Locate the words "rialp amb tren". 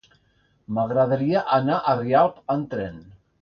2.01-2.99